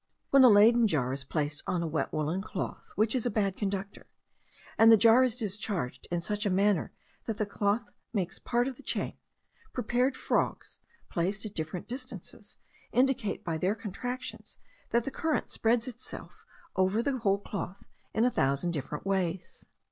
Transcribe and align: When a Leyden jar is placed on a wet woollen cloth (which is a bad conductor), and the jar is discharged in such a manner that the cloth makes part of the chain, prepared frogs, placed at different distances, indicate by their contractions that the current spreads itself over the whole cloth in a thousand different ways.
When 0.31 0.43
a 0.43 0.49
Leyden 0.49 0.87
jar 0.87 1.13
is 1.13 1.23
placed 1.23 1.61
on 1.67 1.83
a 1.83 1.87
wet 1.87 2.11
woollen 2.11 2.41
cloth 2.41 2.91
(which 2.95 3.13
is 3.13 3.27
a 3.27 3.29
bad 3.29 3.55
conductor), 3.55 4.07
and 4.75 4.91
the 4.91 4.97
jar 4.97 5.23
is 5.23 5.35
discharged 5.35 6.07
in 6.09 6.21
such 6.21 6.43
a 6.43 6.49
manner 6.49 6.91
that 7.25 7.37
the 7.37 7.45
cloth 7.45 7.91
makes 8.11 8.39
part 8.39 8.67
of 8.67 8.77
the 8.77 8.81
chain, 8.81 9.13
prepared 9.73 10.17
frogs, 10.17 10.79
placed 11.11 11.45
at 11.45 11.53
different 11.53 11.87
distances, 11.87 12.57
indicate 12.91 13.43
by 13.43 13.59
their 13.59 13.75
contractions 13.75 14.57
that 14.89 15.03
the 15.03 15.11
current 15.11 15.51
spreads 15.51 15.87
itself 15.87 16.45
over 16.75 17.03
the 17.03 17.19
whole 17.19 17.37
cloth 17.37 17.85
in 18.11 18.25
a 18.25 18.31
thousand 18.31 18.71
different 18.71 19.05
ways. 19.05 19.67